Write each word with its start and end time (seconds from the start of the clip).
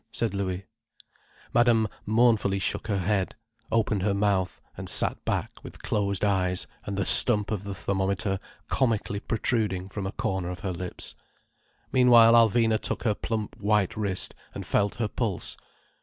said 0.11 0.33
Louis. 0.33 0.65
Madame 1.53 1.87
mournfully 2.07 2.57
shook 2.57 2.87
her 2.87 2.97
head, 2.97 3.35
opened 3.71 4.01
her 4.01 4.15
mouth, 4.15 4.59
and 4.75 4.89
sat 4.89 5.23
back 5.25 5.51
with 5.61 5.83
closed 5.83 6.25
eyes 6.25 6.65
and 6.87 6.97
the 6.97 7.05
stump 7.05 7.51
of 7.51 7.63
the 7.63 7.75
thermometer 7.75 8.39
comically 8.67 9.19
protruding 9.19 9.89
from 9.89 10.07
a 10.07 10.11
corner 10.11 10.49
of 10.49 10.61
her 10.61 10.71
lips. 10.73 11.13
Meanwhile 11.91 12.33
Alvina 12.33 12.79
took 12.79 13.03
her 13.03 13.13
plump 13.13 13.55
white 13.59 13.95
wrist 13.95 14.33
and 14.55 14.65
felt 14.65 14.95
her 14.95 15.07
pulse. 15.07 15.55